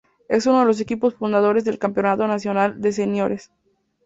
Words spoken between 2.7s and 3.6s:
de Seniores.